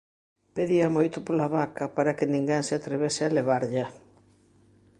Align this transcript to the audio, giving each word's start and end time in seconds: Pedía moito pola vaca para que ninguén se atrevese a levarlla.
Pedía 0.55 0.87
moito 0.95 1.17
pola 1.27 1.47
vaca 1.57 1.85
para 1.95 2.15
que 2.17 2.31
ninguén 2.33 2.61
se 2.67 2.73
atrevese 2.79 3.21
a 3.25 3.33
levarlla. 3.37 3.85